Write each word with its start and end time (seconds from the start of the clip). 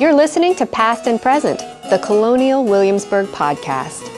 You're 0.00 0.14
listening 0.14 0.54
to 0.54 0.64
Past 0.64 1.08
and 1.08 1.20
Present, 1.20 1.58
the 1.90 1.98
Colonial 1.98 2.64
Williamsburg 2.64 3.26
podcast. 3.26 4.08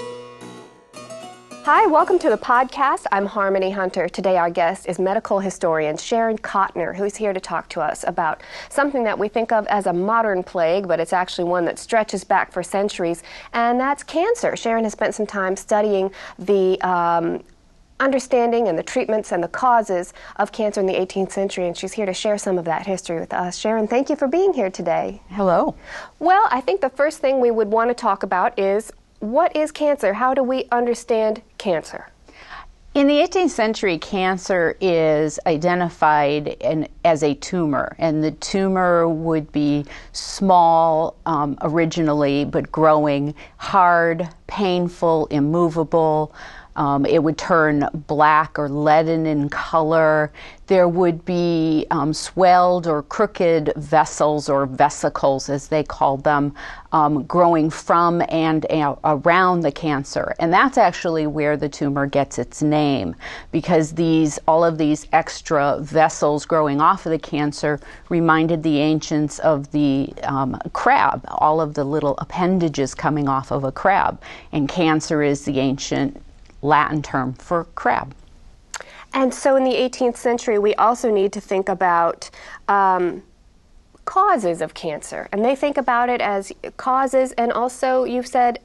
Hi, 1.65 1.87
welcome 1.87 2.19
to 2.19 2.29
the 2.29 2.37
podcast. 2.37 3.07
I'm 3.11 3.25
Harmony 3.25 3.71
Hunter. 3.71 4.07
Today, 4.07 4.37
our 4.37 4.51
guest 4.51 4.87
is 4.87 4.99
medical 4.99 5.41
historian 5.41 5.97
Sharon 5.97 6.37
Cotner, 6.37 6.95
who's 6.95 7.17
here 7.17 7.33
to 7.33 7.41
talk 7.41 7.71
to 7.71 7.81
us 7.81 8.05
about 8.07 8.43
something 8.69 9.05
that 9.05 9.19
we 9.19 9.29
think 9.29 9.53
of 9.53 9.67
as 9.69 9.87
a 9.87 9.93
modern 9.95 10.43
plague, 10.43 10.87
but 10.87 11.01
it's 11.01 11.15
actually 11.15 11.45
one 11.45 11.65
that 11.65 11.79
stretches 11.79 12.25
back 12.25 12.53
for 12.53 12.63
centuries, 12.63 13.23
and 13.55 13.81
that's 13.81 14.03
cancer. 14.03 14.57
Sharon 14.57 14.85
has 14.85 14.93
spent 14.93 15.15
some 15.15 15.27
time 15.27 15.57
studying 15.57 16.11
the 16.39 16.79
um, 16.83 17.43
understanding 18.01 18.69
and 18.69 18.79
the 18.79 18.83
treatments 18.83 19.31
and 19.31 19.43
the 19.43 19.49
causes 19.49 20.13
of 20.37 20.51
cancer 20.51 20.81
in 20.81 20.87
the 20.87 20.95
18th 20.95 21.33
century, 21.33 21.67
and 21.67 21.77
she's 21.77 21.93
here 21.93 22.07
to 22.07 22.15
share 22.15 22.39
some 22.39 22.59
of 22.59 22.65
that 22.65 22.87
history 22.87 23.21
with 23.21 23.33
us. 23.33 23.57
Sharon, 23.57 23.87
thank 23.87 24.11
you 24.11 24.17
for 24.17 24.27
being 24.27 24.53
here 24.53 24.71
today. 24.71 25.21
Hello. 25.29 25.75
Well, 26.19 26.49
I 26.51 26.61
think 26.61 26.81
the 26.81 26.91
first 26.91 27.19
thing 27.19 27.41
we 27.41 27.51
would 27.51 27.69
want 27.69 27.91
to 27.91 27.95
talk 27.95 28.23
about 28.23 28.59
is 28.59 28.91
what 29.21 29.55
is 29.55 29.71
cancer? 29.71 30.15
How 30.15 30.35
do 30.35 30.43
we 30.43 30.65
understand 30.73 31.43
cancer? 31.59 32.09
In 32.93 33.07
the 33.07 33.15
18th 33.15 33.51
century, 33.51 33.99
cancer 33.99 34.77
is 34.81 35.39
identified 35.47 36.49
in, 36.61 36.89
as 37.05 37.23
a 37.23 37.35
tumor, 37.35 37.95
and 37.99 38.25
the 38.25 38.33
tumor 38.33 39.09
would 39.09 39.53
be 39.53 39.87
small 40.11 41.15
um, 41.25 41.57
originally, 41.63 42.45
but 42.45 42.73
growing, 42.73 43.37
hard, 43.59 44.29
painful, 44.49 45.27
immovable. 45.27 46.35
Um, 46.81 47.05
it 47.05 47.23
would 47.23 47.37
turn 47.37 47.87
black 48.07 48.59
or 48.59 48.67
leaden 48.71 49.27
in 49.27 49.51
color. 49.51 50.33
There 50.67 50.89
would 50.89 51.27
be 51.27 51.87
um, 51.91 52.15
swelled 52.15 52.87
or 52.87 53.03
crooked 53.03 53.75
vessels 53.77 54.49
or 54.49 54.65
vesicles, 54.65 55.51
as 55.51 55.69
they 55.69 55.83
called 55.83 56.25
them, 56.25 56.55
um, 56.93 57.25
growing 57.25 57.69
from 57.69 58.23
and 58.31 58.65
around 59.05 59.61
the 59.61 59.73
cancer. 59.73 60.35
And 60.39 60.51
that's 60.51 60.79
actually 60.79 61.27
where 61.27 61.59
the 61.59 61.69
tumor 61.69 62.07
gets 62.07 62.39
its 62.39 62.63
name, 62.63 63.15
because 63.53 63.93
these 63.93 64.39
all 64.49 64.65
of 64.65 64.79
these 64.79 65.07
extra 65.13 65.79
vessels 65.81 66.47
growing 66.47 66.81
off 66.81 67.05
of 67.05 67.13
the 67.13 67.19
cancer 67.19 67.79
reminded 68.09 68.63
the 68.63 68.79
ancients 68.79 69.39
of 69.41 69.71
the 69.73 70.15
um, 70.23 70.59
crab, 70.73 71.27
all 71.29 71.61
of 71.61 71.75
the 71.75 71.85
little 71.85 72.15
appendages 72.19 72.95
coming 72.95 73.29
off 73.29 73.53
of 73.53 73.65
a 73.65 73.73
crab. 73.73 74.23
And 74.53 74.67
cancer 74.67 75.23
is 75.23 75.45
the 75.45 75.59
ancient 75.61 76.17
Latin 76.63 77.03
term 77.03 77.35
for 77.35 77.65
crab. 77.75 78.15
And 79.13 79.35
so 79.35 79.57
in 79.57 79.65
the 79.65 79.75
18th 79.75 80.17
century, 80.17 80.59
we 80.59 80.75
also 80.77 81.11
need 81.11 81.33
to 81.33 81.41
think 81.41 81.69
about 81.69 82.31
um, 82.69 83.23
causes 84.05 84.61
of 84.61 84.75
cancer. 84.75 85.29
And 85.33 85.45
they 85.45 85.57
think 85.57 85.77
about 85.77 86.09
it 86.09 86.21
as 86.21 86.53
causes 86.77 87.33
and 87.33 87.53
also, 87.53 88.05
you've 88.05 88.27
said, 88.27 88.61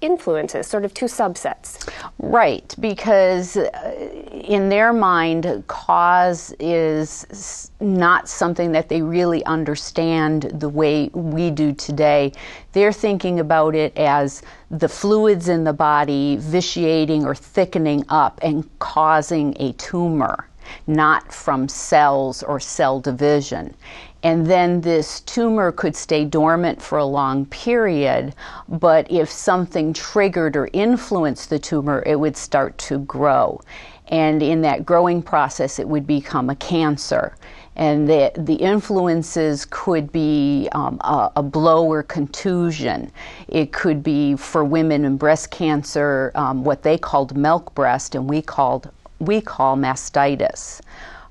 influences, 0.00 0.66
sort 0.66 0.84
of 0.84 0.94
two 0.94 1.06
subsets. 1.06 1.88
Right, 2.18 2.74
because 2.80 3.56
uh, 3.56 4.20
in 4.32 4.68
their 4.68 4.92
mind, 4.92 5.64
cause 5.66 6.54
is 6.58 7.70
not 7.80 8.28
something 8.28 8.72
that 8.72 8.88
they 8.88 9.02
really 9.02 9.44
understand 9.44 10.42
the 10.54 10.68
way 10.68 11.08
we 11.12 11.50
do 11.50 11.72
today. 11.72 12.32
They're 12.72 12.92
thinking 12.92 13.40
about 13.40 13.74
it 13.74 13.96
as 13.96 14.42
the 14.70 14.88
fluids 14.88 15.48
in 15.48 15.64
the 15.64 15.72
body 15.72 16.36
vitiating 16.40 17.24
or 17.24 17.34
thickening 17.34 18.04
up 18.08 18.38
and 18.42 18.68
causing 18.78 19.56
a 19.60 19.72
tumor, 19.74 20.48
not 20.86 21.32
from 21.32 21.68
cells 21.68 22.42
or 22.42 22.60
cell 22.60 23.00
division 23.00 23.74
and 24.22 24.46
then 24.46 24.80
this 24.82 25.20
tumor 25.20 25.72
could 25.72 25.96
stay 25.96 26.24
dormant 26.24 26.80
for 26.82 26.98
a 26.98 27.04
long 27.04 27.46
period. 27.46 28.34
But 28.68 29.10
if 29.10 29.30
something 29.30 29.92
triggered 29.92 30.56
or 30.56 30.68
influenced 30.72 31.48
the 31.50 31.58
tumor, 31.58 32.02
it 32.04 32.16
would 32.16 32.36
start 32.36 32.76
to 32.78 32.98
grow. 32.98 33.60
And 34.08 34.42
in 34.42 34.60
that 34.62 34.84
growing 34.84 35.22
process, 35.22 35.78
it 35.78 35.88
would 35.88 36.06
become 36.06 36.50
a 36.50 36.56
cancer. 36.56 37.36
And 37.76 38.08
the, 38.08 38.32
the 38.36 38.56
influences 38.56 39.64
could 39.64 40.12
be 40.12 40.68
um, 40.72 41.00
a, 41.02 41.30
a, 41.36 41.42
blow 41.42 41.86
or 41.86 42.02
contusion. 42.02 43.10
It 43.48 43.72
could 43.72 44.02
be 44.02 44.36
for 44.36 44.64
women 44.64 45.04
in 45.04 45.16
breast 45.16 45.50
cancer, 45.50 46.32
um, 46.34 46.64
what 46.64 46.82
they 46.82 46.98
called 46.98 47.36
milk 47.36 47.74
breast, 47.74 48.14
and 48.16 48.28
we 48.28 48.42
called 48.42 48.90
we 49.20 49.40
call 49.40 49.76
mastitis. 49.76 50.80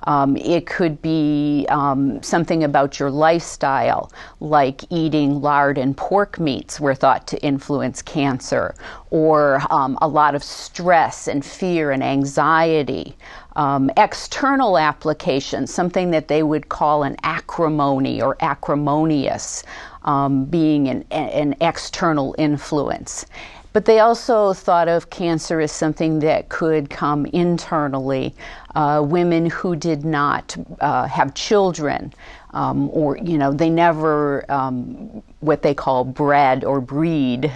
Um, 0.03 0.37
it 0.37 0.65
could 0.65 1.01
be 1.01 1.65
um, 1.69 2.21
something 2.23 2.63
about 2.63 2.99
your 2.99 3.11
lifestyle, 3.11 4.11
like 4.39 4.83
eating 4.89 5.41
lard 5.41 5.77
and 5.77 5.95
pork 5.95 6.39
meats 6.39 6.79
were 6.79 6.95
thought 6.95 7.27
to 7.27 7.41
influence 7.43 8.01
cancer, 8.01 8.75
or 9.09 9.61
um, 9.69 9.97
a 10.01 10.07
lot 10.07 10.35
of 10.35 10.43
stress 10.43 11.27
and 11.27 11.43
fear 11.45 11.91
and 11.91 12.03
anxiety. 12.03 13.15
Um, 13.55 13.91
external 13.97 14.77
applications, 14.77 15.73
something 15.73 16.11
that 16.11 16.29
they 16.29 16.43
would 16.43 16.69
call 16.69 17.03
an 17.03 17.17
acrimony 17.23 18.21
or 18.21 18.37
acrimonious, 18.39 19.63
um, 20.03 20.45
being 20.45 20.87
an, 20.87 21.05
an 21.11 21.55
external 21.59 22.35
influence. 22.37 23.25
But 23.71 23.85
they 23.85 23.99
also 23.99 24.53
thought 24.53 24.87
of 24.87 25.09
cancer 25.11 25.61
as 25.61 25.71
something 25.71 26.19
that 26.19 26.49
could 26.49 26.89
come 26.89 27.25
internally. 27.27 28.33
Uh, 28.75 29.03
women 29.05 29.49
who 29.49 29.75
did 29.75 30.03
not 30.03 30.57
uh, 30.81 31.07
have 31.07 31.35
children, 31.35 32.11
um, 32.51 32.89
or, 32.91 33.17
you 33.17 33.37
know, 33.37 33.51
they 33.53 33.69
never 33.69 34.43
um, 34.51 35.21
what 35.41 35.61
they 35.61 35.73
call 35.73 36.03
bred 36.03 36.63
or 36.63 36.81
breed, 36.81 37.51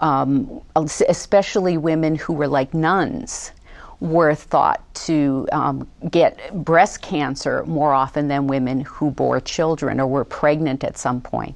um, 0.00 0.60
especially 0.76 1.76
women 1.76 2.16
who 2.16 2.32
were 2.32 2.48
like 2.48 2.74
nuns 2.74 3.52
were 4.00 4.34
thought 4.34 4.82
to 4.94 5.46
um, 5.52 5.88
get 6.10 6.52
breast 6.64 7.02
cancer 7.02 7.64
more 7.66 7.92
often 7.92 8.26
than 8.26 8.48
women 8.48 8.80
who 8.80 9.12
bore 9.12 9.40
children 9.40 10.00
or 10.00 10.08
were 10.08 10.24
pregnant 10.24 10.82
at 10.82 10.98
some 10.98 11.20
point. 11.20 11.54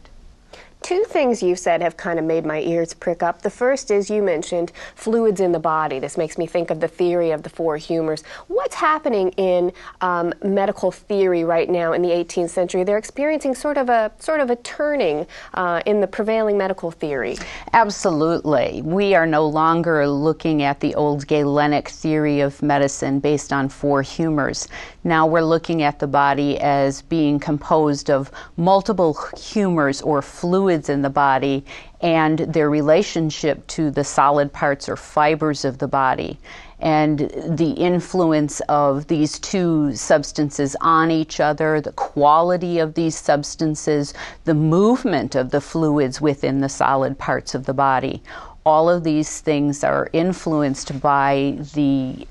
Two 0.87 1.03
things 1.03 1.43
you 1.43 1.57
said 1.57 1.83
have 1.83 1.97
kind 1.97 2.17
of 2.17 2.25
made 2.25 2.47
my 2.47 2.61
ears 2.61 2.95
prick 2.95 3.21
up. 3.21 3.43
The 3.43 3.51
first 3.51 3.91
is 3.91 4.09
you 4.09 4.23
mentioned 4.23 4.71
fluids 4.95 5.41
in 5.41 5.51
the 5.51 5.59
body. 5.59 5.99
This 5.99 6.17
makes 6.17 6.39
me 6.39 6.47
think 6.47 6.71
of 6.71 6.79
the 6.79 6.87
theory 6.87 7.33
of 7.33 7.43
the 7.43 7.49
four 7.49 7.77
humors. 7.77 8.23
What's 8.47 8.77
happening 8.77 9.31
in 9.31 9.73
um, 10.01 10.33
medical 10.45 10.93
theory 10.93 11.43
right 11.43 11.69
now 11.69 11.93
in 11.93 12.03
the 12.03 12.11
18th 12.11 12.51
century? 12.51 12.85
They're 12.85 12.99
experiencing 12.99 13.57
sort 13.57 13.79
of 13.79 13.89
a 13.89 14.13
sort 14.21 14.39
of 14.39 14.49
a 14.49 14.55
turning 14.55 15.27
uh, 15.55 15.83
in 15.87 16.01
the 16.01 16.07
prevailing 16.07 16.57
medical 16.57 16.93
theory. 16.93 17.37
Absolutely, 17.73 18.81
we 18.83 19.13
are 19.17 19.27
no 19.27 19.45
longer 19.45 20.07
looking 20.07 20.63
at 20.63 20.79
the 20.79 20.95
old 20.95 21.27
Galenic 21.27 21.89
theory 21.89 22.39
of 22.39 22.63
medicine 22.63 23.19
based 23.19 23.53
on 23.53 23.69
four 23.69 24.03
humors. 24.03 24.69
Now 25.06 25.25
we're 25.25 25.43
looking 25.43 25.84
at 25.84 26.00
the 26.00 26.09
body 26.09 26.59
as 26.59 27.03
being 27.03 27.39
composed 27.39 28.11
of 28.11 28.28
multiple 28.56 29.17
humors 29.39 30.03
or 30.03 30.21
fluids 30.21 30.89
in 30.89 31.03
the 31.03 31.11
body 31.11 31.65
and 32.00 32.41
their 32.41 32.69
relationship 32.69 33.65
to 33.69 33.93
the 33.93 34.03
solid 34.03 34.53
parts 34.53 34.89
or 34.89 34.97
fibers 34.97 35.65
of 35.65 35.78
the 35.78 35.87
body 35.87 36.41
and 36.81 37.21
the 37.21 37.75
influence 37.77 38.59
of 38.69 39.06
these 39.06 39.39
two 39.39 39.95
substances 39.95 40.75
on 40.81 41.12
each 41.12 41.39
other, 41.39 41.81
the 41.81 41.93
quality 41.93 42.81
of 42.81 42.95
these 42.95 43.16
substances, 43.16 44.12
the 44.45 44.55
movement 44.55 45.37
of 45.37 45.53
the 45.53 45.61
fluids 45.61 46.21
within 46.21 46.61
the 46.61 46.69
solid 46.69 47.16
parts 47.16 47.55
of 47.55 47.65
the 47.65 47.72
body. 47.72 48.21
All 48.65 48.91
of 48.91 49.05
these 49.05 49.41
things 49.41 49.84
are 49.84 50.11
influenced 50.12 51.00
by 51.00 51.56
the 51.75 52.27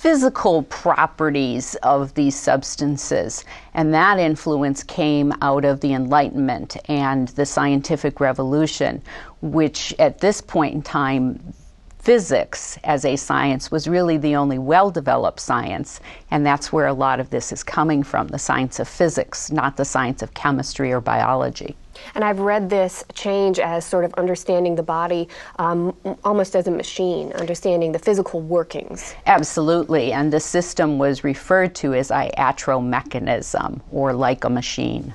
physical 0.00 0.62
properties 0.62 1.74
of 1.82 2.14
these 2.14 2.34
substances. 2.34 3.44
And 3.74 3.92
that 3.92 4.18
influence 4.18 4.82
came 4.82 5.34
out 5.42 5.66
of 5.66 5.80
the 5.80 5.92
Enlightenment 5.92 6.78
and 6.88 7.28
the 7.28 7.44
scientific 7.44 8.18
revolution, 8.18 9.02
which 9.42 9.94
at 9.98 10.20
this 10.20 10.40
point 10.40 10.74
in 10.74 10.80
time, 10.80 11.52
physics 11.98 12.78
as 12.82 13.04
a 13.04 13.14
science 13.14 13.70
was 13.70 13.86
really 13.86 14.16
the 14.16 14.34
only 14.34 14.58
well 14.58 14.90
developed 14.90 15.38
science, 15.38 16.00
and 16.30 16.46
that's 16.46 16.72
where 16.72 16.86
a 16.86 16.94
lot 16.94 17.20
of 17.20 17.28
this 17.28 17.52
is 17.52 17.62
coming 17.62 18.02
from 18.02 18.28
the 18.28 18.38
science 18.38 18.80
of 18.80 18.88
physics, 18.88 19.52
not 19.52 19.76
the 19.76 19.84
science 19.84 20.22
of 20.22 20.32
chemistry 20.32 20.90
or 20.90 21.02
biology. 21.02 21.76
And 22.14 22.24
I've 22.24 22.40
read 22.40 22.70
this 22.70 23.04
change 23.14 23.58
as 23.58 23.84
sort 23.84 24.04
of 24.04 24.14
understanding 24.14 24.74
the 24.74 24.82
body 24.82 25.28
um, 25.58 25.96
almost 26.24 26.56
as 26.56 26.66
a 26.66 26.70
machine, 26.70 27.32
understanding 27.32 27.92
the 27.92 27.98
physical 27.98 28.40
workings. 28.40 29.14
Absolutely. 29.26 30.12
And 30.12 30.32
the 30.32 30.40
system 30.40 30.98
was 30.98 31.24
referred 31.24 31.74
to 31.76 31.94
as 31.94 32.10
iatromechanism 32.10 33.80
or 33.90 34.12
like 34.12 34.44
a 34.44 34.50
machine. 34.50 35.14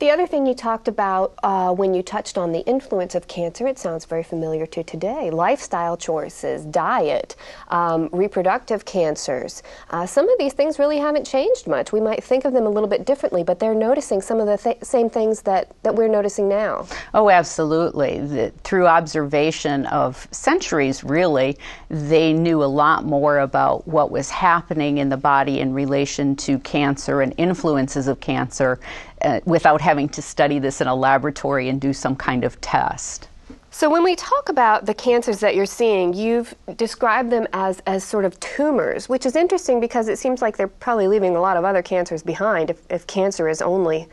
The 0.00 0.10
other 0.10 0.26
thing 0.26 0.44
you 0.44 0.54
talked 0.54 0.88
about 0.88 1.38
uh, 1.44 1.72
when 1.72 1.94
you 1.94 2.02
touched 2.02 2.36
on 2.36 2.50
the 2.50 2.60
influence 2.66 3.14
of 3.14 3.28
cancer, 3.28 3.68
it 3.68 3.78
sounds 3.78 4.04
very 4.04 4.24
familiar 4.24 4.66
to 4.66 4.82
today 4.82 5.30
lifestyle 5.30 5.96
choices, 5.96 6.64
diet, 6.64 7.36
um, 7.68 8.08
reproductive 8.12 8.84
cancers. 8.84 9.62
Uh, 9.90 10.04
some 10.04 10.28
of 10.28 10.36
these 10.38 10.52
things 10.52 10.80
really 10.80 10.98
haven't 10.98 11.24
changed 11.24 11.68
much. 11.68 11.92
We 11.92 12.00
might 12.00 12.24
think 12.24 12.44
of 12.44 12.52
them 12.52 12.66
a 12.66 12.68
little 12.68 12.88
bit 12.88 13.06
differently, 13.06 13.44
but 13.44 13.60
they're 13.60 13.74
noticing 13.74 14.20
some 14.20 14.40
of 14.40 14.46
the 14.48 14.56
th- 14.56 14.82
same 14.82 15.08
things 15.08 15.42
that, 15.42 15.70
that 15.84 15.94
we're 15.94 16.08
noticing 16.08 16.48
now. 16.48 16.86
Oh, 17.14 17.30
absolutely. 17.30 18.18
The, 18.18 18.52
through 18.64 18.88
observation 18.88 19.86
of 19.86 20.26
centuries, 20.32 21.04
really, 21.04 21.56
they 21.88 22.32
knew 22.32 22.64
a 22.64 22.66
lot 22.66 23.04
more 23.04 23.38
about 23.38 23.86
what 23.86 24.10
was 24.10 24.28
happening 24.28 24.98
in 24.98 25.08
the 25.08 25.16
body 25.16 25.60
in 25.60 25.72
relation 25.72 26.34
to 26.36 26.58
cancer 26.58 27.20
and 27.20 27.32
influences 27.36 28.08
of 28.08 28.18
cancer 28.18 28.80
uh, 29.24 29.40
without 29.46 29.80
having 29.84 30.08
to 30.08 30.22
study 30.22 30.58
this 30.58 30.80
in 30.80 30.88
a 30.88 30.94
laboratory 30.94 31.68
and 31.68 31.80
do 31.80 31.92
some 31.92 32.16
kind 32.16 32.42
of 32.42 32.60
test. 32.60 33.28
So, 33.70 33.90
when 33.90 34.04
we 34.04 34.14
talk 34.14 34.48
about 34.48 34.86
the 34.86 34.94
cancers 34.94 35.40
that 35.40 35.56
you're 35.56 35.66
seeing, 35.66 36.14
you've 36.14 36.54
described 36.76 37.30
them 37.30 37.46
as, 37.52 37.82
as 37.86 38.04
sort 38.04 38.24
of 38.24 38.38
tumors, 38.38 39.08
which 39.08 39.26
is 39.26 39.34
interesting 39.34 39.80
because 39.80 40.08
it 40.08 40.18
seems 40.18 40.40
like 40.40 40.56
they're 40.56 40.68
probably 40.68 41.08
leaving 41.08 41.34
a 41.36 41.40
lot 41.40 41.56
of 41.56 41.64
other 41.64 41.82
cancers 41.82 42.22
behind 42.22 42.70
if, 42.70 42.80
if 42.88 43.06
cancer 43.06 43.48
is 43.48 43.60
only 43.60 44.08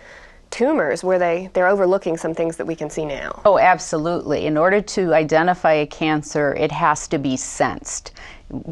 tumors 0.49 1.03
where 1.03 1.17
they, 1.17 1.49
they're 1.53 1.67
overlooking 1.67 2.17
some 2.17 2.33
things 2.33 2.57
that 2.57 2.65
we 2.65 2.75
can 2.75 2.89
see 2.89 3.05
now. 3.05 3.41
Oh, 3.45 3.57
absolutely. 3.57 4.47
In 4.47 4.57
order 4.57 4.81
to 4.81 5.13
identify 5.13 5.73
a 5.73 5.87
cancer, 5.87 6.53
it 6.55 6.71
has 6.71 7.07
to 7.07 7.17
be 7.17 7.37
sensed 7.37 8.11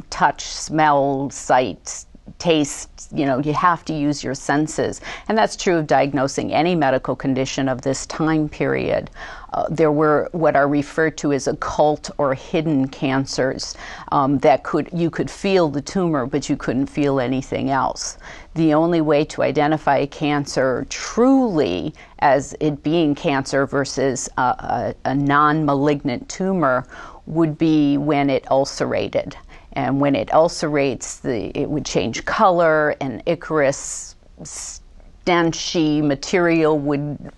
touch, 0.09 0.43
smell, 0.43 1.29
sight, 1.29 2.05
taste, 2.37 3.09
you 3.13 3.25
know, 3.25 3.39
you 3.39 3.53
have 3.53 3.83
to 3.85 3.93
use 3.93 4.23
your 4.23 4.35
senses. 4.35 5.01
And 5.27 5.37
that's 5.37 5.55
true 5.55 5.77
of 5.77 5.87
diagnosing 5.87 6.53
any 6.53 6.75
medical 6.75 7.15
condition 7.15 7.67
of 7.67 7.81
this 7.81 8.05
time 8.05 8.49
period. 8.49 9.09
Uh, 9.53 9.67
there 9.69 9.91
were 9.91 10.29
what 10.31 10.55
are 10.55 10.67
referred 10.67 11.17
to 11.17 11.33
as 11.33 11.47
occult 11.47 12.11
or 12.19 12.35
hidden 12.35 12.87
cancers 12.87 13.75
um, 14.11 14.37
that 14.39 14.63
could 14.63 14.87
you 14.93 15.09
could 15.09 15.29
feel 15.29 15.69
the 15.69 15.81
tumor 15.81 16.27
but 16.27 16.47
you 16.49 16.55
couldn't 16.55 16.85
feel 16.85 17.19
anything 17.19 17.71
else 17.71 18.19
the 18.53 18.73
only 18.75 19.01
way 19.01 19.25
to 19.25 19.41
identify 19.41 19.97
a 19.97 20.07
cancer 20.07 20.85
truly 20.89 21.93
as 22.19 22.55
it 22.59 22.83
being 22.83 23.15
cancer 23.15 23.65
versus 23.65 24.29
a, 24.37 24.41
a, 24.41 24.95
a 25.05 25.15
non-malignant 25.15 26.29
tumor 26.29 26.85
would 27.25 27.57
be 27.57 27.97
when 27.97 28.29
it 28.29 28.49
ulcerated 28.51 29.35
and 29.73 29.99
when 30.01 30.15
it 30.15 30.29
ulcerates, 30.29 31.21
the, 31.21 31.57
it 31.57 31.69
would 31.69 31.85
change 31.85 32.25
color, 32.25 32.95
and 33.01 33.23
ichorous, 33.25 34.15
stenchy 34.43 36.03
material 36.03 36.79
would 36.79 37.31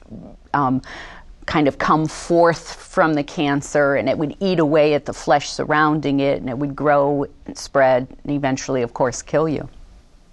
um, 0.54 0.82
kind 1.46 1.68
of 1.68 1.78
come 1.78 2.08
forth 2.08 2.76
from 2.76 3.14
the 3.14 3.24
cancer, 3.24 3.96
and 3.96 4.08
it 4.08 4.18
would 4.18 4.36
eat 4.40 4.60
away 4.60 4.94
at 4.94 5.06
the 5.06 5.14
flesh 5.14 5.50
surrounding 5.50 6.20
it, 6.20 6.40
and 6.40 6.50
it 6.50 6.58
would 6.58 6.76
grow 6.76 7.26
and 7.46 7.58
spread, 7.58 8.08
and 8.24 8.32
eventually, 8.34 8.82
of 8.82 8.94
course, 8.94 9.22
kill 9.22 9.50
you. 9.50 9.68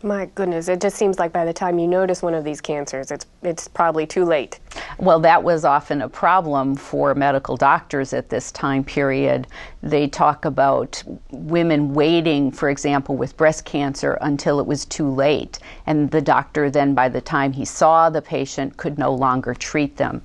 My 0.02 0.26
goodness, 0.26 0.68
it 0.68 0.80
just 0.80 0.96
seems 0.96 1.18
like 1.18 1.32
by 1.32 1.44
the 1.44 1.52
time 1.52 1.76
you 1.80 1.88
notice 1.88 2.22
one 2.22 2.32
of 2.32 2.44
these 2.44 2.60
cancers, 2.60 3.10
it's 3.10 3.26
it's 3.42 3.66
probably 3.66 4.06
too 4.06 4.24
late. 4.24 4.60
Well, 4.98 5.18
that 5.20 5.42
was 5.42 5.64
often 5.64 6.02
a 6.02 6.08
problem 6.08 6.76
for 6.76 7.16
medical 7.16 7.56
doctors 7.56 8.12
at 8.12 8.28
this 8.28 8.52
time 8.52 8.84
period. 8.84 9.48
They 9.82 10.06
talk 10.06 10.44
about 10.44 11.02
women 11.32 11.94
waiting, 11.94 12.52
for 12.52 12.70
example, 12.70 13.16
with 13.16 13.36
breast 13.36 13.64
cancer 13.64 14.18
until 14.20 14.60
it 14.60 14.66
was 14.66 14.84
too 14.84 15.10
late, 15.12 15.58
and 15.86 16.08
the 16.12 16.20
doctor 16.20 16.70
then 16.70 16.94
by 16.94 17.08
the 17.08 17.20
time 17.20 17.52
he 17.52 17.64
saw 17.64 18.08
the 18.08 18.22
patient 18.22 18.76
could 18.76 18.98
no 18.98 19.12
longer 19.12 19.52
treat 19.52 19.96
them. 19.96 20.22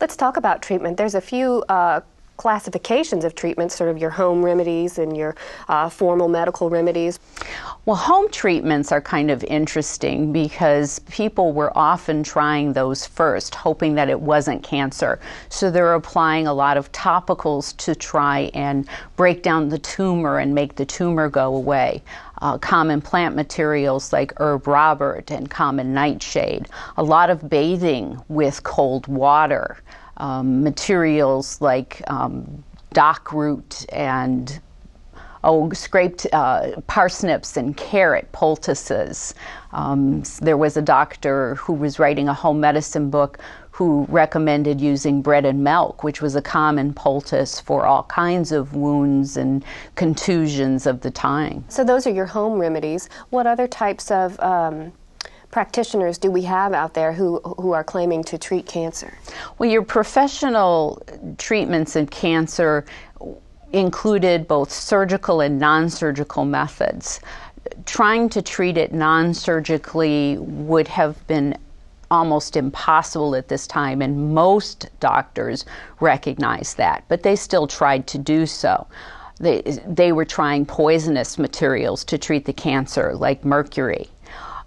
Let's 0.00 0.16
talk 0.16 0.36
about 0.36 0.62
treatment. 0.62 0.96
There's 0.96 1.16
a 1.16 1.20
few 1.20 1.64
uh, 1.68 2.02
classifications 2.40 3.22
of 3.22 3.34
treatments, 3.34 3.74
sort 3.74 3.90
of 3.90 3.98
your 3.98 4.08
home 4.08 4.42
remedies 4.42 4.98
and 4.98 5.14
your 5.14 5.36
uh, 5.68 5.90
formal 5.90 6.26
medical 6.26 6.70
remedies? 6.70 7.20
Well, 7.84 7.96
home 7.96 8.30
treatments 8.30 8.92
are 8.92 9.02
kind 9.02 9.30
of 9.30 9.44
interesting 9.44 10.32
because 10.32 11.00
people 11.00 11.52
were 11.52 11.70
often 11.76 12.22
trying 12.22 12.72
those 12.72 13.06
first, 13.06 13.54
hoping 13.54 13.94
that 13.96 14.08
it 14.08 14.18
wasn't 14.18 14.62
cancer. 14.62 15.20
So 15.50 15.70
they're 15.70 15.92
applying 15.92 16.46
a 16.46 16.54
lot 16.54 16.78
of 16.78 16.90
topicals 16.92 17.76
to 17.76 17.94
try 17.94 18.50
and 18.54 18.88
break 19.16 19.42
down 19.42 19.68
the 19.68 19.78
tumor 19.78 20.38
and 20.38 20.54
make 20.54 20.76
the 20.76 20.86
tumor 20.86 21.28
go 21.28 21.54
away. 21.54 22.02
Uh, 22.40 22.56
common 22.56 23.02
plant 23.02 23.36
materials 23.36 24.14
like 24.14 24.32
herb 24.38 24.66
robert 24.66 25.30
and 25.30 25.50
common 25.50 25.92
nightshade, 25.92 26.70
a 26.96 27.02
lot 27.02 27.28
of 27.28 27.50
bathing 27.50 28.18
with 28.28 28.62
cold 28.62 29.06
water 29.08 29.76
um, 30.20 30.62
materials 30.62 31.60
like 31.60 32.02
um, 32.06 32.62
dock 32.92 33.32
root 33.32 33.86
and 33.90 34.60
oh, 35.42 35.70
scraped 35.72 36.26
uh, 36.32 36.80
parsnips 36.86 37.56
and 37.56 37.76
carrot 37.76 38.30
poultices. 38.32 39.34
Um, 39.72 40.22
there 40.40 40.56
was 40.56 40.76
a 40.76 40.82
doctor 40.82 41.54
who 41.56 41.72
was 41.72 41.98
writing 41.98 42.28
a 42.28 42.34
home 42.34 42.60
medicine 42.60 43.10
book 43.10 43.38
who 43.70 44.04
recommended 44.10 44.78
using 44.80 45.22
bread 45.22 45.46
and 45.46 45.64
milk, 45.64 46.04
which 46.04 46.20
was 46.20 46.36
a 46.36 46.42
common 46.42 46.92
poultice 46.92 47.60
for 47.60 47.86
all 47.86 48.02
kinds 48.04 48.52
of 48.52 48.74
wounds 48.74 49.38
and 49.38 49.64
contusions 49.94 50.86
of 50.86 51.00
the 51.00 51.10
time. 51.10 51.64
So, 51.68 51.82
those 51.82 52.06
are 52.06 52.10
your 52.10 52.26
home 52.26 52.58
remedies. 52.58 53.08
What 53.30 53.46
other 53.46 53.66
types 53.66 54.10
of 54.10 54.38
um, 54.40 54.92
practitioners 55.50 56.18
do 56.18 56.30
we 56.30 56.42
have 56.42 56.72
out 56.72 56.94
there 56.94 57.12
who, 57.12 57.40
who 57.40 57.72
are 57.72 57.84
claiming 57.84 58.22
to 58.24 58.38
treat 58.38 58.66
cancer? 58.66 59.18
Well, 59.58 59.68
your 59.68 59.82
professional 59.82 61.02
treatments 61.38 61.96
in 61.96 62.06
cancer 62.06 62.84
included 63.72 64.48
both 64.48 64.70
surgical 64.72 65.40
and 65.40 65.58
non 65.58 65.88
surgical 65.90 66.44
methods. 66.44 67.20
Trying 67.86 68.28
to 68.30 68.42
treat 68.42 68.76
it 68.76 68.92
non 68.92 69.34
surgically 69.34 70.38
would 70.38 70.88
have 70.88 71.26
been 71.26 71.56
almost 72.10 72.56
impossible 72.56 73.36
at 73.36 73.48
this 73.48 73.66
time, 73.66 74.02
and 74.02 74.34
most 74.34 74.88
doctors 74.98 75.64
recognized 76.00 76.76
that, 76.76 77.04
but 77.08 77.22
they 77.22 77.36
still 77.36 77.66
tried 77.66 78.06
to 78.08 78.18
do 78.18 78.46
so. 78.46 78.86
They, 79.38 79.62
they 79.86 80.12
were 80.12 80.24
trying 80.24 80.66
poisonous 80.66 81.38
materials 81.38 82.04
to 82.04 82.18
treat 82.18 82.44
the 82.44 82.52
cancer, 82.52 83.14
like 83.14 83.44
mercury. 83.44 84.08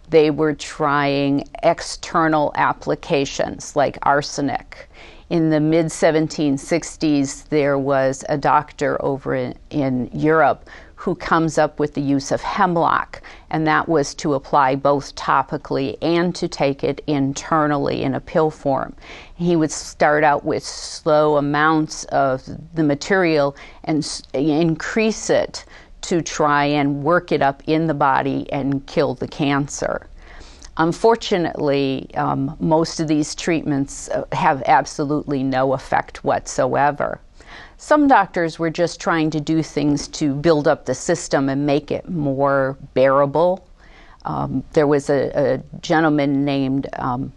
They 0.10 0.30
were 0.30 0.54
trying 0.54 1.48
external 1.64 2.52
applications 2.56 3.76
like 3.76 3.98
arsenic. 4.04 4.90
In 5.30 5.50
the 5.50 5.60
mid 5.60 5.88
1760s, 5.88 7.50
there 7.50 7.78
was 7.78 8.24
a 8.30 8.38
doctor 8.38 9.04
over 9.04 9.34
in, 9.34 9.56
in 9.70 10.10
Europe 10.14 10.70
who 11.04 11.16
comes 11.16 11.58
up 11.58 11.80
with 11.80 11.96
the 11.96 12.02
use 12.02 12.32
of 12.32 12.42
hemlock, 12.42 13.22
and 13.50 13.68
that 13.68 13.90
was 13.90 14.14
to 14.16 14.36
apply 14.36 14.74
both 14.74 15.14
topically 15.16 15.98
and 16.02 16.34
to 16.34 16.48
take 16.48 16.82
it 16.82 17.02
internally 17.08 18.04
in 18.04 18.16
a 18.16 18.22
pill 18.22 18.50
form. 18.50 18.96
He 19.36 19.58
would 19.58 19.72
start 19.72 20.24
out 20.24 20.46
with 20.46 20.63
slow 20.63 21.36
amounts 21.36 22.06
of 22.06 22.44
the 22.74 22.84
material 22.84 23.54
and 23.84 24.08
increase 24.34 25.30
it 25.30 25.66
to 26.03 26.22
try 26.22 26.65
and 26.65 27.03
work 27.03 27.31
it 27.31 27.41
up 27.41 27.63
in 27.67 27.88
the 27.88 27.93
body 27.93 28.51
and 28.51 28.86
kill 28.86 29.15
the 29.15 29.27
cancer. 29.27 30.07
Unfortunately, 30.77 32.10
um, 32.15 32.55
most 32.60 33.00
of 33.00 33.07
these 33.07 33.36
treatments 33.36 34.10
uh, 34.10 34.25
have 34.31 34.63
absolutely 34.65 35.43
no 35.43 35.74
effect 35.74 36.24
whatsoever. 36.24 37.19
Some 37.77 38.07
doctors 38.07 38.57
were 38.57 38.69
just 38.69 39.00
trying 39.00 39.29
to 39.31 39.39
do 39.39 39.62
things 39.62 40.07
to 40.10 40.33
build 40.33 40.67
up 40.67 40.86
the 40.86 40.95
system 40.95 41.50
and 41.50 41.65
make 41.65 41.91
it 41.91 42.10
more 42.10 42.77
bearable. 42.93 43.67
Um, 44.25 44.63
there 44.74 44.88
was 44.88 45.10
a, 45.10 45.31
a 45.36 45.77
gentleman 45.81 46.45
named 46.45 46.88
um, 46.93 47.31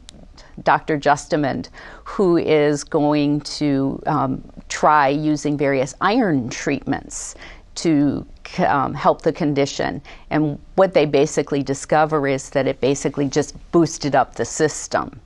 Dr. 0.62 0.98
Justamond 0.98 1.68
who 2.04 2.36
is 2.36 2.84
going 2.84 3.40
to 3.42 4.02
um, 4.06 4.42
try 4.68 5.08
using 5.08 5.58
various 5.58 5.94
iron 6.00 6.48
treatments 6.48 7.34
to 7.76 8.26
um, 8.58 8.94
help 8.94 9.22
the 9.22 9.32
condition. 9.32 10.00
And 10.30 10.58
what 10.74 10.94
they 10.94 11.06
basically 11.06 11.62
discover 11.62 12.26
is 12.26 12.50
that 12.50 12.66
it 12.66 12.80
basically 12.80 13.28
just 13.28 13.54
boosted 13.72 14.14
up 14.14 14.34
the 14.34 14.44
system. 14.44 15.20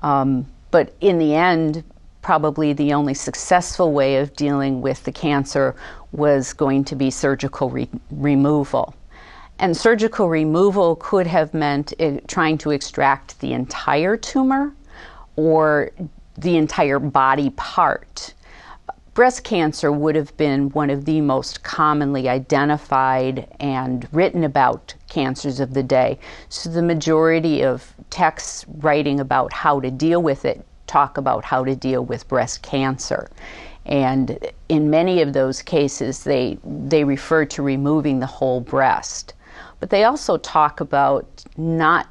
Um, 0.00 0.46
but 0.70 0.94
in 1.00 1.18
the 1.18 1.34
end, 1.34 1.84
probably 2.22 2.72
the 2.72 2.92
only 2.92 3.14
successful 3.14 3.92
way 3.92 4.16
of 4.16 4.34
dealing 4.34 4.82
with 4.82 5.02
the 5.04 5.12
cancer 5.12 5.74
was 6.12 6.52
going 6.52 6.84
to 6.84 6.96
be 6.96 7.10
surgical 7.10 7.70
re- 7.70 7.88
removal. 8.10 8.94
And 9.58 9.76
surgical 9.76 10.28
removal 10.28 10.96
could 10.96 11.26
have 11.26 11.54
meant 11.54 11.92
it, 11.98 12.18
uh, 12.18 12.20
trying 12.26 12.58
to 12.58 12.72
extract 12.72 13.38
the 13.40 13.52
entire 13.52 14.16
tumor 14.16 14.74
or 15.36 15.92
the 16.36 16.56
entire 16.56 16.98
body 16.98 17.50
part 17.50 18.34
breast 19.16 19.44
cancer 19.44 19.90
would 19.90 20.14
have 20.14 20.36
been 20.36 20.68
one 20.70 20.90
of 20.90 21.06
the 21.06 21.22
most 21.22 21.62
commonly 21.62 22.28
identified 22.28 23.48
and 23.60 24.06
written 24.12 24.44
about 24.44 24.94
cancers 25.08 25.58
of 25.58 25.72
the 25.72 25.82
day. 25.82 26.18
So 26.50 26.68
the 26.68 26.82
majority 26.82 27.64
of 27.64 27.94
texts 28.10 28.66
writing 28.68 29.18
about 29.18 29.54
how 29.54 29.80
to 29.80 29.90
deal 29.90 30.22
with 30.22 30.44
it 30.44 30.66
talk 30.86 31.16
about 31.16 31.46
how 31.46 31.64
to 31.64 31.74
deal 31.74 32.04
with 32.04 32.28
breast 32.28 32.60
cancer. 32.60 33.30
And 33.86 34.38
in 34.68 34.90
many 34.90 35.22
of 35.22 35.32
those 35.32 35.62
cases, 35.62 36.22
they, 36.22 36.58
they 36.62 37.02
refer 37.02 37.46
to 37.46 37.62
removing 37.62 38.20
the 38.20 38.26
whole 38.26 38.60
breast. 38.60 39.32
But 39.80 39.88
they 39.88 40.04
also 40.04 40.36
talk 40.36 40.80
about 40.80 41.26
not 41.56 42.06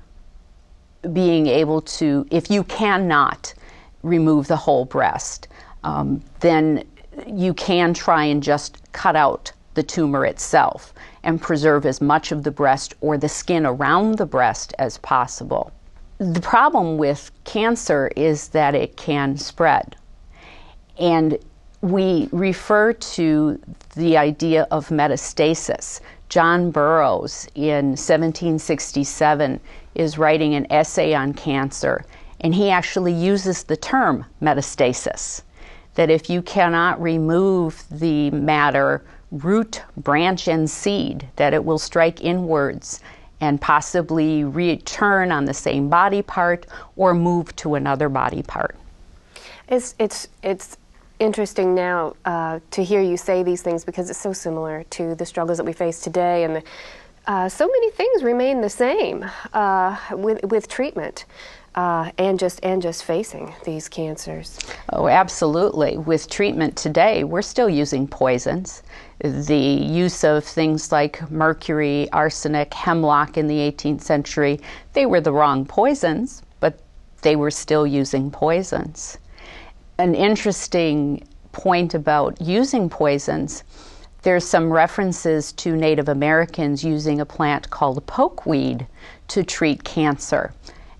being 1.13 1.45
able 1.45 1.81
to, 1.81 2.25
if 2.31 2.49
you 2.49 2.63
cannot 2.63 3.53
remove 4.01 4.47
the 4.47 4.57
whole 4.57 4.85
breast, 4.85 5.47
um, 5.83 6.23
then 6.39 6.83
you 7.27 7.53
can 7.53 7.93
try 7.93 8.25
and 8.25 8.41
just 8.41 8.91
cut 8.91 9.15
out 9.15 9.51
the 9.73 9.83
tumor 9.83 10.25
itself 10.25 10.93
and 11.23 11.41
preserve 11.41 11.85
as 11.85 12.01
much 12.01 12.31
of 12.31 12.43
the 12.43 12.51
breast 12.51 12.93
or 13.01 13.17
the 13.17 13.29
skin 13.29 13.65
around 13.65 14.17
the 14.17 14.25
breast 14.25 14.73
as 14.79 14.97
possible. 14.99 15.71
The 16.17 16.41
problem 16.41 16.97
with 16.97 17.31
cancer 17.43 18.09
is 18.15 18.49
that 18.49 18.73
it 18.73 18.95
can 18.95 19.37
spread. 19.37 19.95
And 20.97 21.37
we 21.81 22.29
refer 22.31 22.93
to 22.93 23.59
the 23.95 24.17
idea 24.17 24.67
of 24.71 24.87
metastasis. 24.89 25.99
John 26.29 26.71
Burrows 26.71 27.47
in 27.53 27.97
1767 27.97 29.59
is 29.93 30.17
writing 30.17 30.55
an 30.55 30.71
essay 30.71 31.13
on 31.13 31.33
cancer, 31.33 32.05
and 32.41 32.55
he 32.55 32.69
actually 32.69 33.13
uses 33.13 33.63
the 33.63 33.77
term 33.77 34.25
metastasis. 34.41 35.41
That 35.95 36.09
if 36.09 36.29
you 36.29 36.41
cannot 36.41 37.01
remove 37.01 37.83
the 37.89 38.31
matter, 38.31 39.01
root, 39.31 39.81
branch, 39.97 40.47
and 40.47 40.69
seed, 40.69 41.27
that 41.35 41.53
it 41.53 41.63
will 41.63 41.79
strike 41.79 42.21
inwards 42.21 43.01
and 43.41 43.59
possibly 43.59 44.43
return 44.43 45.31
on 45.31 45.45
the 45.45 45.53
same 45.53 45.89
body 45.89 46.21
part 46.21 46.65
or 46.95 47.13
move 47.13 47.55
to 47.57 47.75
another 47.75 48.09
body 48.09 48.43
part. 48.43 48.75
It's, 49.67 49.95
it's, 49.99 50.27
it's 50.43 50.77
interesting 51.19 51.75
now 51.75 52.15
uh, 52.25 52.59
to 52.71 52.83
hear 52.83 53.01
you 53.01 53.17
say 53.17 53.43
these 53.43 53.61
things 53.61 53.83
because 53.85 54.09
it's 54.09 54.19
so 54.19 54.33
similar 54.33 54.83
to 54.91 55.15
the 55.15 55.25
struggles 55.25 55.57
that 55.57 55.63
we 55.63 55.73
face 55.73 56.01
today, 56.01 56.43
and 56.43 56.57
the, 56.57 56.63
uh, 57.27 57.49
so 57.49 57.67
many 57.67 57.91
things 57.91 58.23
remain 58.23 58.61
the 58.61 58.69
same 58.69 59.25
uh, 59.53 59.97
with 60.11 60.43
with 60.45 60.67
treatment. 60.67 61.25
Uh, 61.75 62.09
and 62.17 62.39
just 62.39 62.59
and 62.63 62.81
just 62.81 63.03
facing 63.03 63.53
these 63.65 63.89
cancers. 63.89 64.57
Oh, 64.93 65.07
absolutely. 65.07 65.97
With 65.97 66.29
treatment 66.29 66.75
today, 66.77 67.23
we're 67.23 67.41
still 67.41 67.69
using 67.69 68.07
poisons. 68.07 68.81
The 69.19 69.57
use 69.57 70.23
of 70.23 70.43
things 70.43 70.91
like 70.91 71.29
mercury, 71.29 72.09
arsenic, 72.11 72.73
hemlock 72.73 73.37
in 73.37 73.47
the 73.47 73.57
18th 73.57 74.01
century, 74.01 74.61
they 74.93 75.05
were 75.05 75.21
the 75.21 75.33
wrong 75.33 75.65
poisons, 75.65 76.41
but 76.61 76.79
they 77.21 77.35
were 77.35 77.51
still 77.51 77.85
using 77.85 78.31
poisons 78.31 79.17
an 79.97 80.15
interesting 80.15 81.25
point 81.51 81.93
about 81.93 82.39
using 82.41 82.89
poisons. 82.89 83.63
There's 84.23 84.45
some 84.45 84.71
references 84.71 85.51
to 85.53 85.75
Native 85.75 86.09
Americans 86.09 86.83
using 86.83 87.21
a 87.21 87.25
plant 87.25 87.69
called 87.69 88.05
pokeweed 88.07 88.87
to 89.29 89.43
treat 89.43 89.83
cancer. 89.83 90.53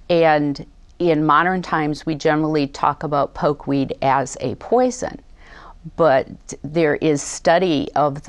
And 0.10 0.66
in 1.00 1.26
modern 1.26 1.62
times, 1.62 2.06
we 2.06 2.16
generally 2.16 2.68
talk 2.68 3.04
about 3.04 3.34
pokeweed 3.34 3.98
as 4.02 4.38
a 4.40 4.56
poison. 4.56 5.22
But 5.98 6.28
there 6.64 6.96
is 6.96 7.22
study 7.22 7.90
of 7.96 8.24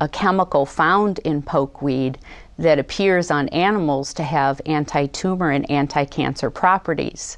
a 0.00 0.08
chemical 0.08 0.64
found 0.64 1.18
in 1.20 1.42
pokeweed 1.42 2.16
that 2.58 2.78
appears 2.78 3.30
on 3.30 3.48
animals 3.48 4.14
to 4.14 4.22
have 4.22 4.60
anti 4.64 5.06
tumor 5.06 5.50
and 5.50 5.70
anti 5.70 6.04
cancer 6.04 6.50
properties. 6.50 7.36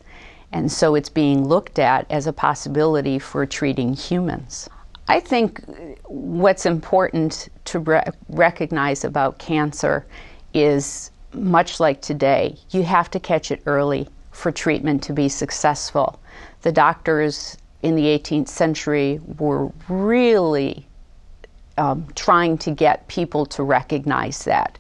And 0.53 0.71
so 0.71 0.95
it's 0.95 1.09
being 1.09 1.47
looked 1.47 1.79
at 1.79 2.11
as 2.11 2.27
a 2.27 2.33
possibility 2.33 3.19
for 3.19 3.45
treating 3.45 3.93
humans. 3.95 4.69
I 5.09 5.21
think 5.21 5.63
what's 6.05 6.67
important 6.67 7.49
to 7.67 7.79
re- 7.81 8.05
recognize 8.29 9.05
about 9.05 9.39
cancer 9.39 10.07
is 10.55 11.11
much 11.33 11.81
like 11.81 12.01
today, 12.01 12.57
you 12.71 12.83
have 12.83 13.11
to 13.11 13.21
catch 13.21 13.51
it 13.51 13.63
early 13.67 14.09
for 14.33 14.53
treatment 14.53 15.03
to 15.05 15.13
be 15.13 15.29
successful. 15.29 16.21
The 16.63 16.73
doctors 16.73 17.57
in 17.83 17.95
the 17.95 18.05
18th 18.05 18.49
century 18.49 19.21
were 19.39 19.71
really 19.89 20.87
um, 21.79 22.07
trying 22.15 22.59
to 22.59 22.71
get 22.71 23.07
people 23.09 23.47
to 23.47 23.63
recognize 23.63 24.45
that. 24.45 24.79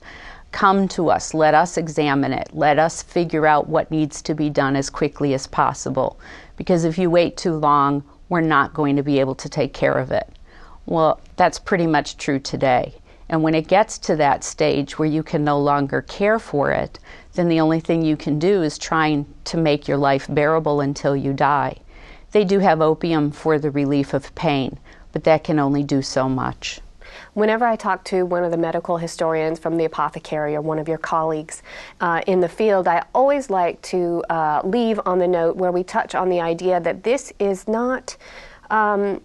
Come 0.52 0.88
to 0.88 1.10
us, 1.10 1.34
let 1.34 1.54
us 1.54 1.76
examine 1.76 2.32
it, 2.32 2.48
let 2.52 2.78
us 2.78 3.02
figure 3.02 3.46
out 3.46 3.68
what 3.68 3.90
needs 3.90 4.22
to 4.22 4.34
be 4.34 4.48
done 4.48 4.76
as 4.76 4.88
quickly 4.88 5.34
as 5.34 5.46
possible. 5.46 6.18
Because 6.56 6.84
if 6.84 6.96
you 6.96 7.10
wait 7.10 7.36
too 7.36 7.54
long, 7.54 8.02
we're 8.28 8.40
not 8.40 8.72
going 8.72 8.96
to 8.96 9.02
be 9.02 9.20
able 9.20 9.34
to 9.34 9.48
take 9.48 9.72
care 9.72 9.92
of 9.92 10.10
it. 10.10 10.28
Well, 10.86 11.20
that's 11.36 11.58
pretty 11.58 11.86
much 11.86 12.16
true 12.16 12.38
today. 12.38 12.94
And 13.28 13.42
when 13.42 13.54
it 13.54 13.68
gets 13.68 13.98
to 13.98 14.16
that 14.16 14.44
stage 14.44 14.98
where 14.98 15.08
you 15.08 15.22
can 15.22 15.44
no 15.44 15.58
longer 15.58 16.02
care 16.02 16.38
for 16.38 16.70
it, 16.70 16.98
then 17.34 17.48
the 17.48 17.60
only 17.60 17.80
thing 17.80 18.02
you 18.02 18.16
can 18.16 18.38
do 18.38 18.62
is 18.62 18.78
trying 18.78 19.26
to 19.44 19.56
make 19.56 19.88
your 19.88 19.96
life 19.96 20.26
bearable 20.28 20.80
until 20.80 21.16
you 21.16 21.32
die. 21.32 21.78
They 22.32 22.44
do 22.44 22.58
have 22.60 22.80
opium 22.80 23.30
for 23.30 23.58
the 23.58 23.70
relief 23.70 24.14
of 24.14 24.34
pain, 24.34 24.78
but 25.12 25.24
that 25.24 25.44
can 25.44 25.58
only 25.58 25.82
do 25.82 26.02
so 26.02 26.28
much. 26.28 26.80
Whenever 27.34 27.64
I 27.64 27.76
talk 27.76 28.04
to 28.04 28.24
one 28.24 28.44
of 28.44 28.50
the 28.50 28.56
medical 28.56 28.98
historians 28.98 29.58
from 29.58 29.76
the 29.76 29.84
apothecary 29.84 30.54
or 30.54 30.60
one 30.60 30.78
of 30.78 30.88
your 30.88 30.98
colleagues 30.98 31.62
uh, 32.00 32.20
in 32.26 32.40
the 32.40 32.48
field, 32.48 32.88
I 32.88 33.04
always 33.14 33.50
like 33.50 33.80
to 33.82 34.22
uh, 34.28 34.60
leave 34.64 35.00
on 35.06 35.18
the 35.18 35.28
note 35.28 35.56
where 35.56 35.72
we 35.72 35.84
touch 35.84 36.14
on 36.14 36.28
the 36.28 36.40
idea 36.40 36.80
that 36.80 37.04
this 37.04 37.32
is 37.38 37.68
not. 37.68 38.16
Um, 38.70 39.20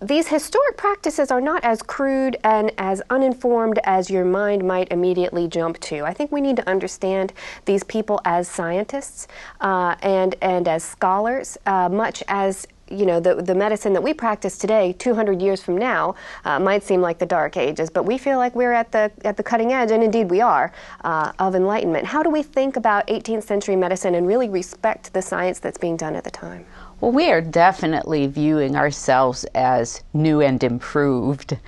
these 0.00 0.28
historic 0.28 0.76
practices 0.76 1.30
are 1.30 1.40
not 1.40 1.64
as 1.64 1.82
crude 1.82 2.36
and 2.44 2.72
as 2.78 3.02
uninformed 3.10 3.78
as 3.84 4.10
your 4.10 4.24
mind 4.24 4.66
might 4.66 4.90
immediately 4.90 5.48
jump 5.48 5.80
to. 5.80 6.04
I 6.04 6.12
think 6.12 6.32
we 6.32 6.40
need 6.40 6.56
to 6.56 6.68
understand 6.68 7.32
these 7.64 7.84
people 7.84 8.20
as 8.24 8.48
scientists 8.48 9.28
uh, 9.60 9.96
and 10.02 10.34
and 10.42 10.68
as 10.68 10.84
scholars, 10.84 11.56
uh, 11.66 11.88
much 11.88 12.22
as 12.28 12.66
you 12.90 13.06
know, 13.06 13.18
the, 13.20 13.36
the 13.36 13.54
medicine 13.54 13.92
that 13.94 14.02
we 14.02 14.12
practice 14.12 14.58
today, 14.58 14.92
200 14.92 15.40
years 15.40 15.62
from 15.62 15.76
now, 15.76 16.14
uh, 16.44 16.58
might 16.58 16.82
seem 16.82 17.00
like 17.00 17.18
the 17.18 17.26
dark 17.26 17.56
ages, 17.56 17.88
but 17.90 18.04
we 18.04 18.18
feel 18.18 18.38
like 18.38 18.54
we're 18.54 18.72
at 18.72 18.92
the, 18.92 19.10
at 19.24 19.36
the 19.36 19.42
cutting 19.42 19.72
edge, 19.72 19.90
and 19.90 20.02
indeed 20.02 20.30
we 20.30 20.40
are, 20.40 20.72
uh, 21.02 21.32
of 21.38 21.54
enlightenment. 21.54 22.06
How 22.06 22.22
do 22.22 22.30
we 22.30 22.42
think 22.42 22.76
about 22.76 23.06
18th 23.06 23.44
century 23.44 23.76
medicine 23.76 24.14
and 24.14 24.26
really 24.26 24.48
respect 24.48 25.12
the 25.12 25.22
science 25.22 25.58
that's 25.58 25.78
being 25.78 25.96
done 25.96 26.14
at 26.14 26.24
the 26.24 26.30
time? 26.30 26.66
Well, 27.00 27.12
we 27.12 27.30
are 27.30 27.40
definitely 27.40 28.26
viewing 28.28 28.76
ourselves 28.76 29.44
as 29.54 30.02
new 30.12 30.40
and 30.40 30.62
improved. 30.62 31.58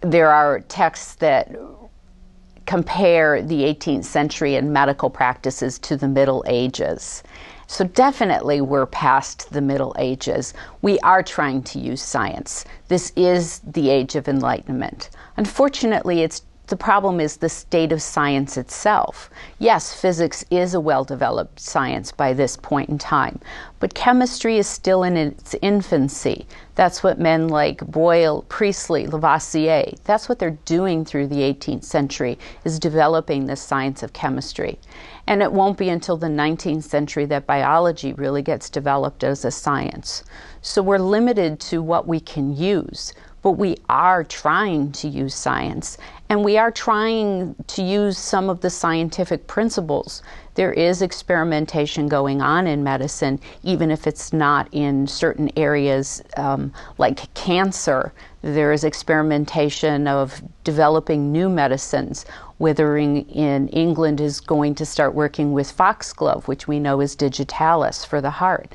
There 0.00 0.30
are 0.30 0.60
texts 0.60 1.14
that 1.16 1.54
compare 2.66 3.42
the 3.42 3.62
18th 3.62 4.04
century 4.04 4.56
and 4.56 4.72
medical 4.72 5.10
practices 5.10 5.78
to 5.80 5.96
the 5.96 6.08
Middle 6.08 6.42
Ages. 6.46 7.22
So, 7.66 7.84
definitely, 7.84 8.60
we're 8.60 8.86
past 8.86 9.52
the 9.52 9.60
Middle 9.60 9.94
Ages. 9.98 10.52
We 10.82 10.98
are 11.00 11.22
trying 11.22 11.62
to 11.64 11.78
use 11.78 12.02
science. 12.02 12.64
This 12.88 13.12
is 13.16 13.60
the 13.60 13.88
age 13.90 14.14
of 14.14 14.28
enlightenment. 14.28 15.10
Unfortunately, 15.36 16.22
it's 16.22 16.42
the 16.72 16.76
problem 16.78 17.20
is 17.20 17.36
the 17.36 17.50
state 17.50 17.92
of 17.92 18.00
science 18.00 18.56
itself. 18.56 19.28
Yes, 19.58 19.92
physics 19.92 20.42
is 20.50 20.72
a 20.72 20.80
well 20.80 21.04
developed 21.04 21.60
science 21.60 22.12
by 22.12 22.32
this 22.32 22.56
point 22.56 22.88
in 22.88 22.96
time, 22.96 23.40
but 23.78 23.92
chemistry 23.92 24.56
is 24.56 24.66
still 24.66 25.02
in 25.02 25.14
its 25.18 25.54
infancy. 25.60 26.46
That's 26.74 27.02
what 27.02 27.18
men 27.18 27.48
like 27.48 27.86
Boyle, 27.86 28.46
Priestley, 28.48 29.06
Lavoisier, 29.06 29.92
that's 30.04 30.30
what 30.30 30.38
they're 30.38 30.58
doing 30.64 31.04
through 31.04 31.26
the 31.26 31.42
18th 31.42 31.84
century, 31.84 32.38
is 32.64 32.78
developing 32.78 33.44
the 33.44 33.56
science 33.56 34.02
of 34.02 34.14
chemistry. 34.14 34.78
And 35.26 35.42
it 35.42 35.52
won't 35.52 35.76
be 35.76 35.90
until 35.90 36.16
the 36.16 36.28
19th 36.28 36.84
century 36.84 37.26
that 37.26 37.46
biology 37.46 38.14
really 38.14 38.40
gets 38.40 38.70
developed 38.70 39.24
as 39.24 39.44
a 39.44 39.50
science. 39.50 40.24
So 40.62 40.82
we're 40.82 40.96
limited 40.96 41.60
to 41.68 41.82
what 41.82 42.08
we 42.08 42.18
can 42.18 42.56
use 42.56 43.12
but 43.42 43.52
we 43.52 43.76
are 43.88 44.24
trying 44.24 44.92
to 44.92 45.08
use 45.08 45.34
science 45.34 45.98
and 46.32 46.42
we 46.42 46.56
are 46.56 46.70
trying 46.70 47.54
to 47.66 47.82
use 47.82 48.16
some 48.16 48.48
of 48.48 48.62
the 48.62 48.70
scientific 48.70 49.46
principles. 49.46 50.22
There 50.54 50.72
is 50.72 51.02
experimentation 51.02 52.08
going 52.08 52.40
on 52.40 52.66
in 52.66 52.82
medicine, 52.82 53.38
even 53.62 53.90
if 53.90 54.06
it's 54.06 54.32
not 54.32 54.66
in 54.72 55.06
certain 55.06 55.50
areas 55.58 56.22
um, 56.38 56.72
like 56.96 57.34
cancer. 57.34 58.14
There 58.40 58.72
is 58.72 58.84
experimentation 58.84 60.08
of 60.08 60.42
developing 60.64 61.32
new 61.32 61.50
medicines. 61.50 62.24
Withering 62.58 63.28
in 63.28 63.68
England 63.68 64.20
is 64.20 64.40
going 64.40 64.74
to 64.76 64.86
start 64.86 65.14
working 65.14 65.52
with 65.52 65.70
foxglove, 65.70 66.48
which 66.48 66.66
we 66.66 66.78
know 66.78 67.00
is 67.00 67.14
digitalis 67.14 68.06
for 68.06 68.22
the 68.22 68.30
heart. 68.30 68.72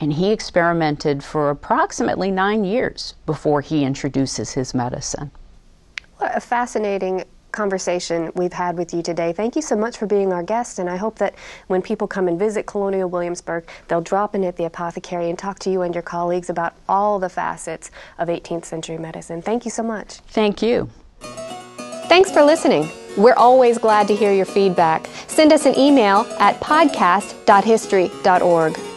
And 0.00 0.12
he 0.12 0.32
experimented 0.32 1.22
for 1.22 1.50
approximately 1.50 2.30
nine 2.30 2.64
years 2.64 3.14
before 3.26 3.60
he 3.60 3.84
introduces 3.84 4.52
his 4.52 4.74
medicine. 4.74 5.30
What 6.16 6.36
a 6.36 6.40
fascinating 6.40 7.24
conversation 7.52 8.32
we've 8.34 8.52
had 8.52 8.76
with 8.78 8.92
you 8.94 9.02
today. 9.02 9.32
Thank 9.32 9.56
you 9.56 9.62
so 9.62 9.74
much 9.76 9.98
for 9.98 10.06
being 10.06 10.32
our 10.32 10.42
guest, 10.42 10.78
and 10.78 10.88
I 10.88 10.96
hope 10.96 11.18
that 11.18 11.34
when 11.66 11.82
people 11.82 12.06
come 12.06 12.28
and 12.28 12.38
visit 12.38 12.64
Colonial 12.66 13.10
Williamsburg, 13.10 13.68
they'll 13.88 14.00
drop 14.00 14.34
in 14.34 14.42
at 14.44 14.56
the 14.56 14.64
apothecary 14.64 15.28
and 15.28 15.38
talk 15.38 15.58
to 15.60 15.70
you 15.70 15.82
and 15.82 15.94
your 15.94 16.00
colleagues 16.02 16.50
about 16.50 16.74
all 16.88 17.18
the 17.18 17.28
facets 17.28 17.90
of 18.18 18.28
18th 18.28 18.64
century 18.64 18.98
medicine. 18.98 19.42
Thank 19.42 19.64
you 19.64 19.70
so 19.70 19.82
much. 19.82 20.14
Thank 20.28 20.62
you. 20.62 20.88
Thanks 21.20 22.30
for 22.30 22.42
listening. 22.42 22.88
We're 23.16 23.34
always 23.34 23.78
glad 23.78 24.06
to 24.08 24.16
hear 24.16 24.32
your 24.32 24.46
feedback. 24.46 25.06
Send 25.26 25.52
us 25.52 25.66
an 25.66 25.78
email 25.78 26.26
at 26.38 26.58
podcast.history.org. 26.60 28.89